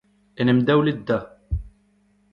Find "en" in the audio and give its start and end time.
0.39-0.49